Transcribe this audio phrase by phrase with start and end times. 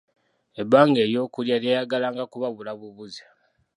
[0.61, 3.23] Ebbanga ery'okulya lyayagalanga kubabula bubuzi.